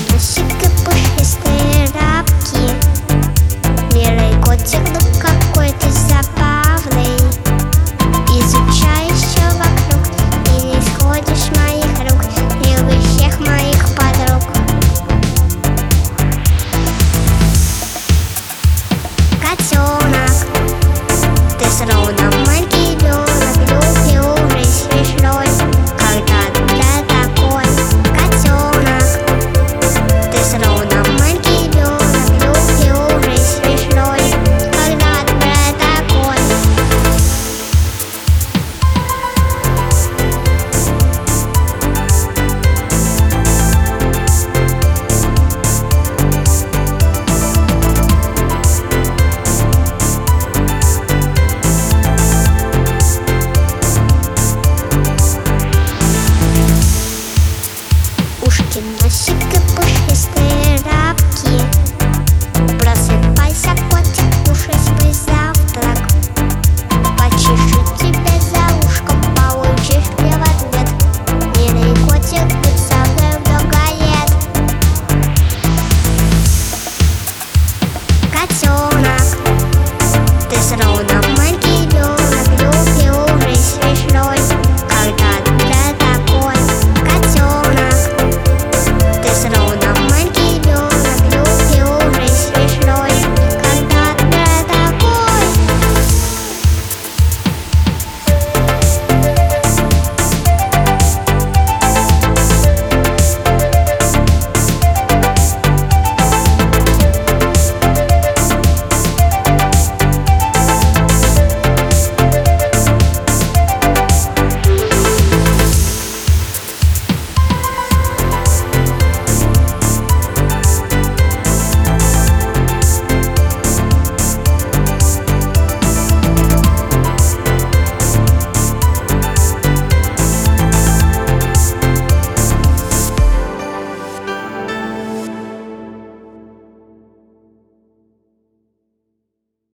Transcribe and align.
She 0.00 0.69